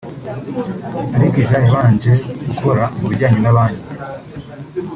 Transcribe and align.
Alakija 1.15 1.53
yabanje 1.63 2.11
gukora 2.47 2.83
mu 2.99 3.05
bijyanye 3.11 3.39
na 3.41 3.55
banki 3.55 3.85